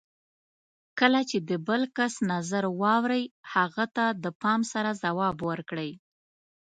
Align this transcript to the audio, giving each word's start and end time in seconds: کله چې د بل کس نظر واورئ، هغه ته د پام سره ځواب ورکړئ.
کله 0.99 1.21
چې 1.29 1.37
د 1.49 1.51
بل 1.67 1.81
کس 1.97 2.13
نظر 2.31 2.63
واورئ، 2.81 3.23
هغه 3.53 3.85
ته 3.95 4.05
د 4.23 4.25
پام 4.41 4.61
سره 4.73 4.89
ځواب 5.03 5.37
ورکړئ. 5.49 5.91